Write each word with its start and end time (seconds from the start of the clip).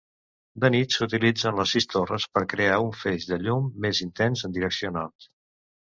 De 0.61 0.69
nit 0.75 0.95
s'utilitzen 0.95 1.59
les 1.59 1.73
sis 1.77 1.87
torres 1.91 2.27
per 2.37 2.43
crear 2.55 2.81
un 2.87 2.91
feix 3.03 3.27
de 3.33 3.41
llum 3.45 3.69
més 3.85 4.01
intens 4.07 4.45
en 4.49 4.57
direcció 4.57 4.93
nord. 5.01 5.29